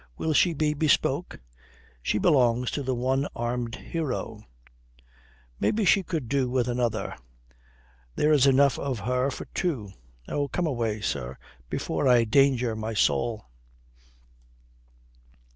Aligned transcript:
Will 0.17 0.33
she 0.33 0.55
be 0.55 0.73
bespoke?" 0.73 1.39
"She 2.01 2.17
belongs 2.17 2.71
to 2.71 2.81
the 2.81 2.95
one 2.95 3.27
armed 3.35 3.75
hero." 3.75 4.39
"Maybe 5.59 5.85
she 5.85 6.01
could 6.01 6.27
do 6.27 6.49
with 6.49 6.67
another. 6.67 7.15
There's 8.15 8.47
enough 8.47 8.79
of 8.79 9.01
her 9.01 9.29
for 9.29 9.45
two. 9.53 9.91
Oh, 10.27 10.47
come 10.47 10.65
away, 10.65 11.01
sir, 11.01 11.37
before 11.69 12.07
I 12.07 12.23
danger 12.23 12.75
my 12.75 12.95
soul." 12.95 13.45